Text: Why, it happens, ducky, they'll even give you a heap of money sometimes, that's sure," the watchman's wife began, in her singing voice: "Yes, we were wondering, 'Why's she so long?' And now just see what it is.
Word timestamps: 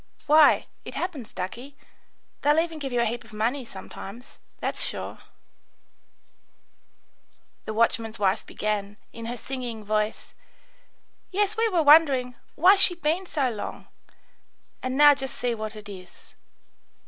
Why, 0.25 0.65
it 0.83 0.95
happens, 0.95 1.31
ducky, 1.31 1.77
they'll 2.41 2.57
even 2.59 2.79
give 2.79 2.91
you 2.91 3.01
a 3.01 3.05
heap 3.05 3.23
of 3.23 3.33
money 3.33 3.63
sometimes, 3.65 4.39
that's 4.57 4.83
sure," 4.83 5.19
the 7.65 7.73
watchman's 7.75 8.17
wife 8.17 8.43
began, 8.43 8.97
in 9.13 9.27
her 9.27 9.37
singing 9.37 9.83
voice: 9.83 10.33
"Yes, 11.29 11.55
we 11.55 11.69
were 11.69 11.83
wondering, 11.83 12.35
'Why's 12.55 12.79
she 12.81 12.99
so 13.27 13.51
long?' 13.51 13.89
And 14.81 14.97
now 14.97 15.13
just 15.13 15.37
see 15.37 15.53
what 15.53 15.75
it 15.75 15.87
is. 15.87 16.33